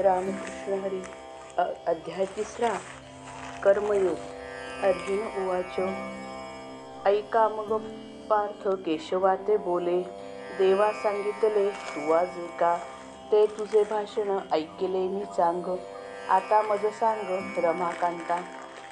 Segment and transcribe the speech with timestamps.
[0.00, 1.02] रामकृष्ण हरी
[1.58, 2.74] अ- अध्याय तिसरा
[3.62, 4.16] कर्मयोग.
[4.82, 5.80] अर्जुन उवाच
[7.06, 7.78] ऐका मग
[8.30, 10.02] पार्थ केशवाते बोले
[10.58, 12.78] देवा सांगितले तुवा जे का
[13.32, 15.76] ते तुझे भाषण ऐकले मी चांग
[16.28, 18.42] आता मज सांग रमाकांता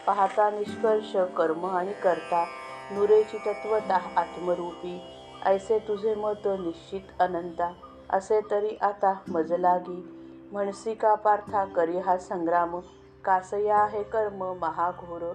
[0.07, 2.47] पाहता निष्कर्ष कर्म आणि करता.
[2.91, 5.01] नुरेची तत्वता आत्मरूपी.
[5.45, 7.73] ऐसे तुझे मत निश्चित अनंता.
[8.11, 10.22] असे तरी आता मज लागी.
[10.53, 12.81] म्हणसी का पार्था करी हा संग्राम.
[13.25, 15.33] कासया आहे कर्म महाघोर.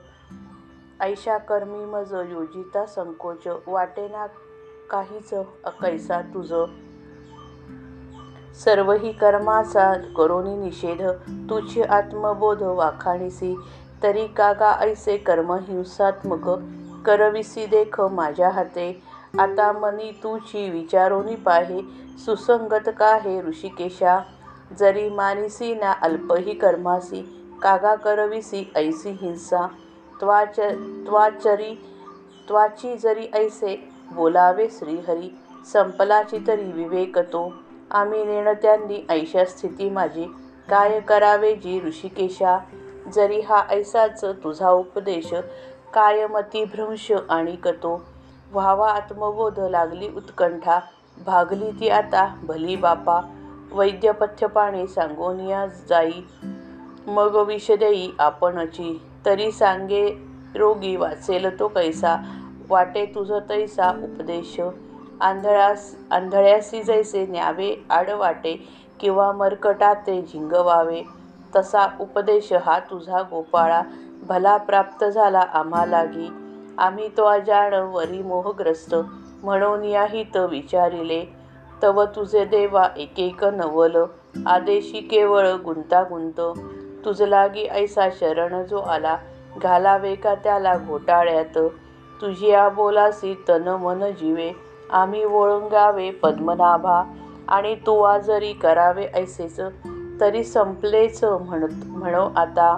[1.02, 3.48] ऐशा कर्मी मज योजिता संकोच.
[3.68, 4.26] वाटेना
[4.90, 5.30] काहीच
[5.82, 6.54] कैसा तुझ.
[8.56, 11.04] सर्व ही कर्माचा करोनी निषेध.
[11.50, 13.56] तुझी आत्मबोध वाखाणीसी.
[14.04, 16.50] तरी कागा ऐसे कर्म हिंसात्मक.
[17.06, 19.04] करविसी देख माझ्या हाते.
[19.40, 21.82] आता मनी तुझी विचारोनी पाहे.
[22.18, 24.20] सुसंगत का हे ऋषिकेशा?
[24.76, 27.22] जरी मानिसी ना अल्पही कर्मासी
[27.62, 29.68] कागा करविसी ऐसी हिंसा.
[30.20, 30.60] त्वाच
[31.08, 31.76] त्वाचरी
[32.48, 35.38] त्वाची जरी ऐसे बोलावे श्रीहरी.
[35.74, 37.54] संपलाची तरी विवेक तो.
[37.92, 40.26] आम्ही नेणत्यांनी ऐशा स्थिती माझी.
[40.70, 42.58] काय करावे जी ऋषिकेशा?
[43.16, 45.34] जरी हा ऐसाच तुझा उपदेश
[45.94, 48.02] कायमती भ्रंश आणि कतो
[48.52, 50.80] व्हावा आत्मबोध लागली उत्कंठा.
[51.26, 53.22] भागली ती आता भली बापा.
[53.72, 56.22] वैद्य पथ्यपाणी सांगोनिया जाई
[57.08, 59.02] मग विष देई आपणची.
[59.26, 60.08] तरी सांगे
[60.56, 62.16] रोगी वाचेल तो कैसा?
[62.70, 64.60] वाटे तुझ तैसा उपदेश.
[65.22, 68.68] आंधळास आंधळ्यासी जैसे न्यावे आडवाटे
[69.00, 71.04] किंवा मरकटाते झिंगवावे.
[71.56, 73.82] तसा उपदेश हा तुझा गोपाळा.
[74.24, 76.28] भला प्राप्त झाला आम्हालागी
[76.78, 78.96] आम्ही तो अजाण वरी मोहग्रस्त.
[79.44, 81.37] म्हणून याहित विचारिले.
[81.84, 83.98] तव तुझे देवा एकेक नवल.
[84.46, 86.40] आदेशी केवळ गुंतागुंत.
[87.06, 89.18] तुझ लागी ऐसा शरण जो आला
[89.58, 91.58] घालावे का त्याला घोटाळ्यात?
[92.22, 94.52] तुझी या बोलासी तन मन जीवे.
[94.92, 97.04] आम्ही वळंगावे पद्मनाभा
[97.48, 99.60] आणि तू आजरी जरी करावे ऐसेच
[100.22, 102.78] तरी संपलेच म्हणत म्हणो आता.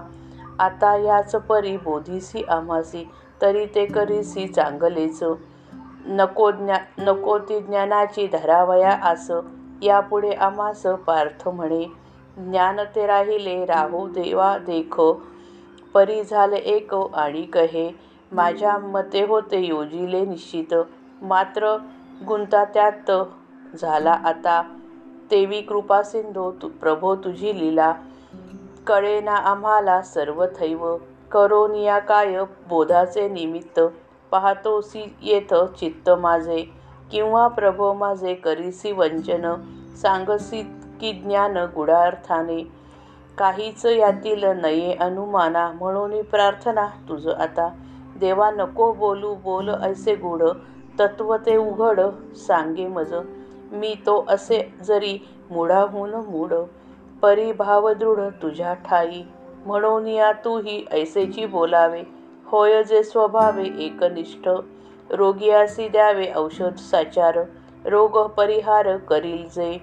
[0.59, 3.09] आता याच परी बोधीसी आम्हासी
[3.41, 5.23] तरी ते करीसी चांगलेच.
[6.09, 9.31] नको ज्ञा नको ती ज्ञानाची धरावया आस.
[9.81, 11.85] यापुढे आमास पार्थ म्हणे.
[12.37, 15.01] ज्ञान ते राहिले राहू देवा देख.
[15.93, 17.95] परी झाले एक आणि कहे.
[18.31, 20.73] माझ्या मते होते योजिले निश्चित.
[21.21, 21.77] मात्र
[22.27, 23.11] गुंता त्यात
[23.81, 24.63] झाला आता.
[25.31, 27.93] तेवी कृपा सिंधू तु प्रभो तुझी लीला.
[28.87, 30.97] कळेना आम्हाला सर्व थैव.
[31.31, 33.79] करोनिया काय बोधाचे निमित्त.
[34.31, 36.63] पाहतोसी येथ चित्त माझे.
[37.11, 39.53] किंवा प्रभो माझे करीसी वंचन
[40.01, 40.61] सांगसी
[41.01, 42.71] की ज्ञान गुढार्थाने.
[43.37, 47.69] काहीच यातील नये अनुमाना म्हणून प्रार्थना तुझ आता.
[48.19, 50.43] देवा नको बोलू बोल ऐसे गुढ
[50.99, 51.99] तत्व ते उघड
[52.35, 53.13] सांगे मज.
[53.71, 55.19] मी तो असे जरी
[55.51, 56.53] मुढाहून मूढ
[57.21, 59.21] परिभाव दृढ तुझ्या ठाई.
[59.65, 62.18] म्हणून या तूही ऐसेची बोलावे.
[62.51, 64.49] होय जे स्वभावे एकनिष्ठ.
[65.11, 67.39] रोगियासी द्यावे औषध साचार.
[67.85, 69.77] रोग परिहार करील जे.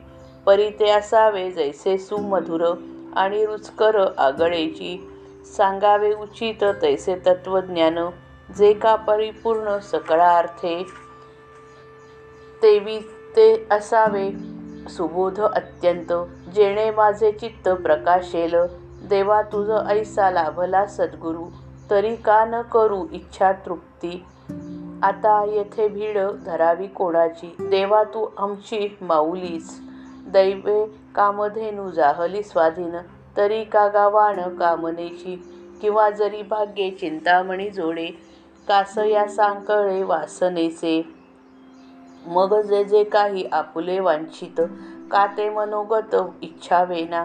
[0.47, 2.75] परिते असावे जैसे सुमधुर
[3.17, 5.11] आणि रुचकर आगळेची.
[5.57, 7.99] सांगावे उचित तैसे तत्वज्ञान
[8.59, 10.87] जे का परिपूर्ण सकळार्थे.
[12.63, 12.99] तेवी
[13.37, 14.31] ते असावे
[14.89, 16.13] सुबोध अत्यंत
[16.51, 18.55] जेणे माझे चित्त प्रकाशेल.
[19.09, 21.45] देवा तुझ ऐसा लाभला सद्गुरू.
[21.91, 24.25] तरी का न करू इच्छा तृप्ती?
[25.03, 27.57] आता येथे भीड धरावी कोणाची?
[27.61, 29.81] देवा तू आमची माऊलीस.
[30.27, 32.97] दैवे कामधेनू जाहली स्वाधीन.
[33.37, 35.53] तरी का गावाण कामनेची?
[35.81, 38.07] किंवा जरी भाग्ये चिंतामणी जोडे
[38.69, 41.15] कास या सांकळे वासनेचे.
[42.27, 44.61] मग जे जे काही आपुले वांछित
[45.11, 47.25] का ते मनोगत इच्छावेना?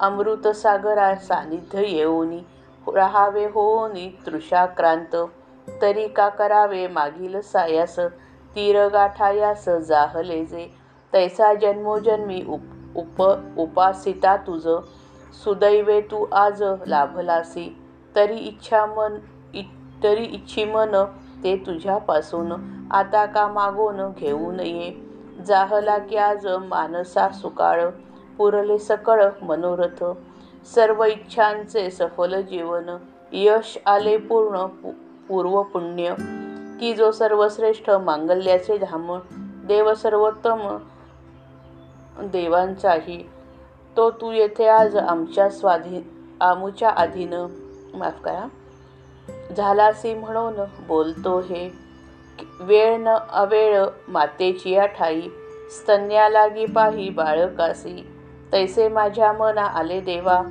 [0.00, 2.40] अमृत सागरा सानिध्य येऊनी.
[2.88, 5.16] राहावे होनी तृषाक्रांत
[5.82, 7.96] तरी का करावे मागील सायास?
[8.54, 10.70] तीर गाठायास जाहले जे.
[11.12, 12.62] तैसा जन्मोजन्मी उप
[12.96, 14.62] उप उपासिता तुझ.
[15.44, 17.76] सुदैवे तू आज लाभलासी.
[18.14, 19.18] तरी इच्छा मन
[19.54, 19.62] इ
[20.02, 21.04] तरी इच्छी मन
[21.42, 22.52] ते तुझ्यापासून.
[22.92, 24.90] आता का मागून घेऊ नये?
[25.46, 27.90] जाहला की आज मानसा सुकाळ.
[28.38, 30.04] पुरले सकळ मनोरथ.
[30.64, 32.96] सर्व इच्छांचे सफल जीवन
[33.32, 34.90] यश आले पूर्ण पु
[35.28, 36.14] पूर्वपुण्य.
[36.80, 39.18] की जो सर्वश्रेष्ठ मांगल्याचे धाम
[39.66, 40.78] देव सर्वोत्तम
[42.18, 43.30] देवांचाही
[43.96, 46.02] तो तू येथे आज आमच्या स्वाधीन
[46.40, 47.46] आमूच्या आधीनं
[47.94, 48.48] माफ करा.
[49.56, 51.72] झालासी म्हणून बोलतो हे.
[52.60, 55.20] वेळ न अवेळ मातेची या ठाई
[55.70, 58.13] स्तन्या लागी पाही बाळकासी.
[58.54, 60.42] तैसे माझ्या मना आले देवा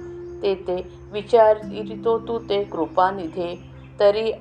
[0.42, 0.76] ते ते
[1.12, 3.56] विचारितो तू ते कृपानिधे
[4.00, 4.32] तरी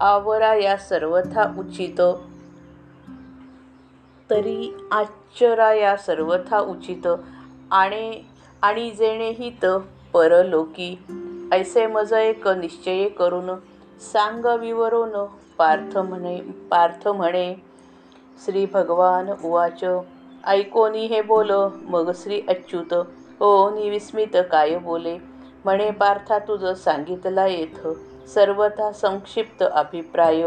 [0.00, 2.00] आवरा या सर्वथा उचित.
[4.30, 7.06] तरी आचरा या सर्वथा उचित.
[7.70, 8.22] आणि
[8.62, 9.66] आणि जेणे हित
[10.14, 10.98] परलोकी
[11.52, 13.50] ऐसे मज एक निश्चय करून
[14.12, 15.24] सांग विवरून
[15.58, 17.54] पार्थ म्हणे पार्थ म्हणे
[18.44, 19.84] श्री भगवान उवाच.
[20.46, 21.50] ऐकोनी हे बोल?
[21.88, 22.92] मग श्री अच्युत
[23.40, 25.18] हो निविस्मित काय बोले?
[25.64, 27.88] म्हणे पार्था तुझं सांगितला येथ
[28.28, 30.42] सर्वथा संक्षिप्त अभिप्राय.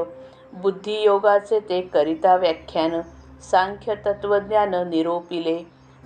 [0.54, 3.02] बुद्धियोगाचे ते करिता व्याख्यान.
[3.42, 5.58] सांख्य तत्वज्ञान निरोपिले.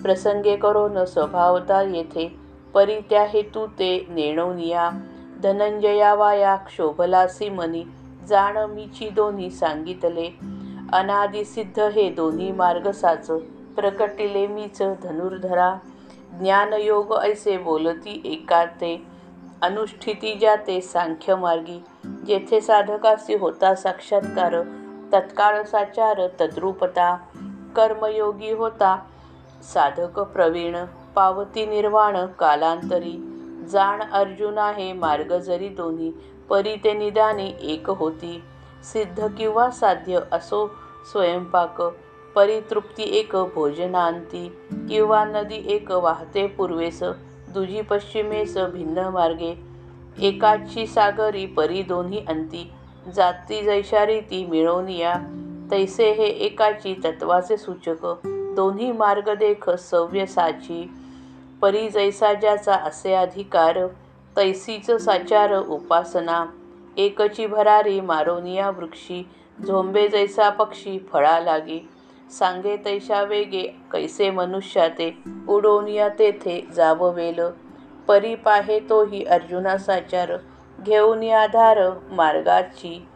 [0.03, 2.35] प्रसंगे करून स्वभावता येथे.
[2.73, 4.89] परी त्या हेतू ते नेणवनिया
[5.43, 7.83] धनंजया वाया क्षोभलासी मनी.
[8.27, 10.39] जाण मीची दोन्ही सांगितले.
[10.93, 13.31] अनादिसिद्ध हे दोन्ही मार्ग साच.
[13.75, 15.75] प्रकटिले मीच धनुर्धरा.
[16.39, 19.03] ज्ञानयोग ऐसे बोलती एकाते.
[19.61, 24.61] अनुष्ठिती जाते सांख्य मार्गी जेथे साधकासी होता साक्षात्कार
[25.13, 27.15] तत्काळ साचार तद्रूपता.
[27.75, 28.99] कर्मयोगी होता
[29.73, 30.75] साधक प्रवीण
[31.15, 33.31] पावती निर्वाण कालांतरी.
[33.69, 36.11] जाण अर्जुना हे मार्ग जरी दोन्ही
[36.49, 38.43] परी ते निदानी एक होती.
[38.83, 40.67] सिद्ध किंवा साध्य असो
[41.11, 41.81] स्वयंपाक.
[42.35, 44.47] परितृप्ती एक भोजनांती
[44.89, 46.99] किंवा नदी एक वाहते पूर्वेस
[47.53, 49.53] दुजी पश्चिमेस भिन्न मार्गे
[50.27, 52.69] एकाची सागरी परी दोन्ही अंती
[53.15, 55.13] जाती जैशारी ती मिळवनिया
[55.71, 58.05] तैसे हे एकाची तत्वाचे सूचक
[58.55, 60.85] दोन्ही मार्ग देख सव्यसाची
[61.61, 63.85] परी जैसा ज्याचा असे अधिकार
[64.35, 66.45] तैसीच साचार उपासना
[66.97, 69.23] एकची भरारी मारोनिया वृक्षी
[69.67, 71.79] झोंबे जैसा पक्षी फळा लागी
[72.29, 73.61] सांगे तैशा वेगे
[73.91, 75.17] कैसे मनुष्या ते
[75.49, 77.39] उडोनिया तेथे जाववेल
[78.07, 80.31] परी पाहे तोही अर्जुना साचार
[80.81, 81.79] घेऊन आधार
[82.11, 83.07] मार्गाची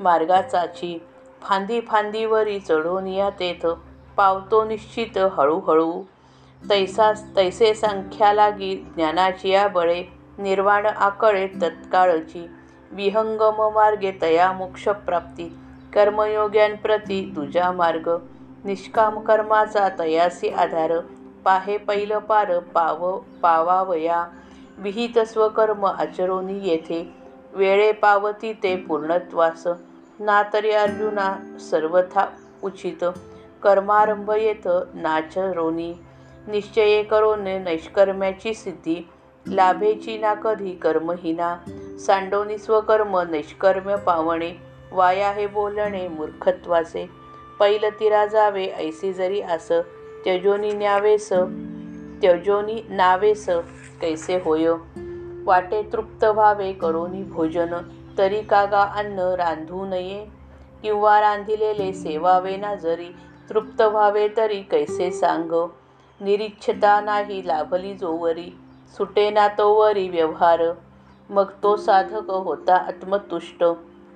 [0.00, 0.98] मार्गाचाची.
[1.42, 3.66] फांदी फांदीवरी चढोनिया तेथ
[4.16, 6.02] पावतो निश्चित हळूहळू.
[6.70, 10.04] तैसा तैसे संख्या लागी ज्ञानाची या बळे
[10.38, 12.50] निर्वाण आकळे तत्काळची.
[12.90, 15.56] विहंगम मार्गे तया मोक्षप्राप्ती
[15.92, 18.10] कर्मयोग्यांप्रती तुझा मार्ग.
[18.66, 20.92] निष्काम कर्माचा तयासी आधार
[21.44, 24.24] पाहे पैल पार पाव पावावया
[24.78, 27.02] विहित स्वकर्म आचरोनी येथे
[27.52, 29.66] वेळे पावती ते पूर्णत्वास
[30.20, 32.24] ना तरी अर्जुना सर्वथा
[32.62, 33.04] उचित
[33.62, 35.92] कर्मारंभ येथ नाचरोनी
[36.46, 38.96] निश्चये करोने नैष्कर्म्याची सिद्धी
[39.46, 41.56] लाभेची ना कधी कर्महीना
[42.06, 44.50] सांडोनी स्वकर्म नैष्कर्म्य पावणे
[44.92, 47.06] वाया हे बोलणे मूर्खत्वाचे
[47.58, 49.68] पैल तिरा जावे ऐसी जरी आस
[50.24, 51.28] त्यजोनी न्यावेस
[52.20, 53.46] त्यजोनी नावेस
[54.00, 54.68] कैसे होय?
[55.44, 57.74] वाटे तृप्त व्हावे करोनी भोजन
[58.18, 60.26] तरी कागा अन्न रांधू नये.
[60.82, 63.08] किंवा रांधिलेले सेवावे ना जरी
[63.48, 65.68] तृप्त व्हावे तरी कैसे सांग?
[66.20, 68.58] निरीच्छता नाही लाभली जोवरी
[68.96, 70.62] सुटे ना तोवरी व्यवहार.
[71.30, 73.64] मग तो साधक होता आत्मतुष्ट.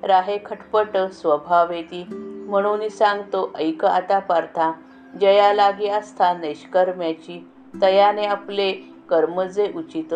[0.03, 2.05] राहे खटपट स्वभावेती.
[2.49, 4.73] म्हणून सांगतो ऐक आता पार्था
[5.21, 7.51] जया लागी आस्था नैष्कर्म्याची.
[7.83, 8.73] तयाने आपले
[9.11, 10.15] कर्म जे उचित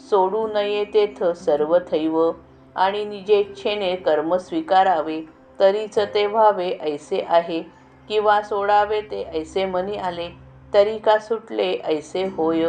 [0.00, 2.32] सोडू नये तेथ सर्व थैव.
[2.76, 5.20] आणि निजेच्छेने कर्म स्वीकारावे
[5.60, 7.62] तरीच ते व्हावे ऐसे आहे.
[8.08, 10.28] किंवा सोडावे ते ऐसे मनी आले
[10.74, 12.68] तरी का सुटले ऐसे होय.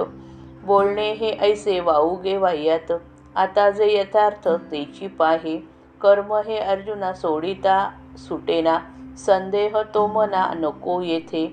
[0.63, 2.91] बोलणे हे ऐसे वाऊगे वाह्यात.
[3.35, 5.74] आता जे यथार्थ तेची पाहे.
[6.05, 8.79] कर्म हे अर्जुना सोडिता सुटेना.
[9.17, 11.45] संदेह तो मना नको येथे.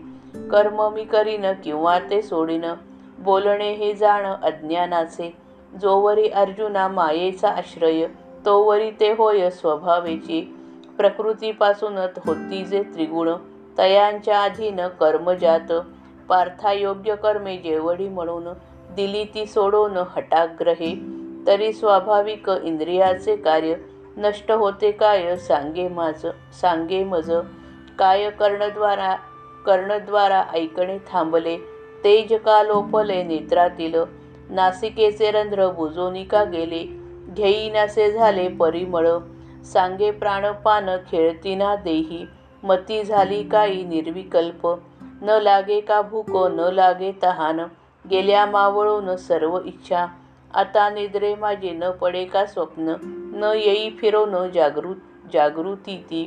[0.50, 2.64] कर्म मी करीन किंवा ते सोडीन.
[3.18, 5.36] बोलणे हे जाण अज्ञानाचे.
[5.80, 8.06] जोवरी अर्जुना मायेचा आश्रय
[8.46, 10.40] तोवरी ते होय स्वभावेची.
[10.98, 13.30] प्रकृतीपासूनच होती जे त्रिगुण
[13.78, 15.72] तयांच्या अधीन कर्मजात
[16.28, 18.44] पार्थायोग्य कर्मे जेवढी म्हणून
[18.96, 20.94] दिली ती सोडून हटाग्रहे
[21.46, 23.74] तरी स्वाभाविक इंद्रियाचे कार्य
[24.16, 25.36] नष्ट होते काय?
[25.36, 26.26] सांगे माझ
[26.60, 27.32] सांगे मज.
[27.98, 29.16] काय कर्णद्वारा
[29.66, 31.56] कर्णद्वारा ऐकणे थांबले.
[32.04, 33.94] तेज का लोपले नेत्रातील.
[34.50, 36.84] नासिकेचे रंध्र बुजोनी का गेले?
[37.34, 39.08] घेईनासे झाले परिमळ.
[39.64, 42.26] सांगे प्राणपान खेळतीना देही.
[42.62, 44.68] मती झाली काही निर्विकल्प.
[45.00, 47.60] न लागे का भूक न लागे तहान.
[48.10, 50.06] गेल्या मावळून सर्व इच्छा.
[50.54, 52.94] आता निद्रे माझे न पडे का स्वप्न?
[53.32, 54.92] न येई फिरवणं जागृ
[55.32, 56.24] जागृती ती.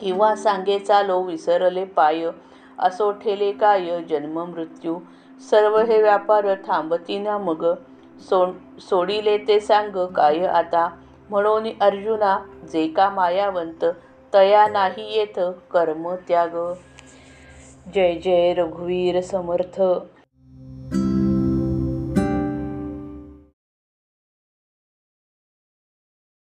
[0.00, 2.30] किंवा सांगे चालो विसरले पाय
[2.78, 4.98] असो ठेले काय जन्म मृत्यू.
[5.50, 7.64] सर्व हे व्यापार थांबती ना मग.
[8.20, 8.44] सो
[8.80, 10.88] सोडिले ते सांग काय आता?
[11.30, 12.38] म्हणून अर्जुना
[12.72, 13.84] जे का मायावंत
[14.34, 15.38] तया नाही येत
[15.70, 16.56] कर्म त्याग.
[17.94, 19.80] जय जय रघुवीर समर्थ.